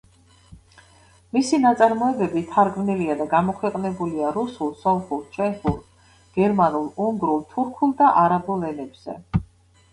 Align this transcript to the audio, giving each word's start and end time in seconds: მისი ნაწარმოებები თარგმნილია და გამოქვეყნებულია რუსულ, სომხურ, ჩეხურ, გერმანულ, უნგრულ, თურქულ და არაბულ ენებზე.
მისი 1.35 1.59
ნაწარმოებები 1.65 2.43
თარგმნილია 2.53 3.17
და 3.19 3.27
გამოქვეყნებულია 3.35 4.33
რუსულ, 4.39 4.73
სომხურ, 4.81 5.23
ჩეხურ, 5.37 5.79
გერმანულ, 6.41 6.91
უნგრულ, 7.11 7.47
თურქულ 7.55 7.97
და 8.03 8.13
არაბულ 8.27 8.71
ენებზე. 8.75 9.23